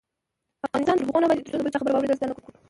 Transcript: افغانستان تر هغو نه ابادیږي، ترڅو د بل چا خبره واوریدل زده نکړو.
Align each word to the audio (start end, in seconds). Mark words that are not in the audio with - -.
افغانستان 0.67 0.97
تر 0.99 1.05
هغو 1.07 1.19
نه 1.21 1.25
ابادیږي، 1.27 1.45
ترڅو 1.45 1.59
د 1.61 1.63
بل 1.65 1.71
چا 1.73 1.79
خبره 1.81 1.93
واوریدل 1.93 2.17
زده 2.19 2.27
نکړو. 2.29 2.45